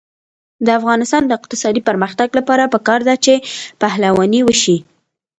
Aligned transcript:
د 0.65 0.67
افغانستان 0.79 1.21
د 1.25 1.31
اقتصادي 1.39 1.81
پرمختګ 1.89 2.29
لپاره 2.39 2.71
پکار 2.73 2.99
ده 3.07 3.15
چې 3.25 3.33
پهلواني 3.81 4.41
وشي. 4.43 4.77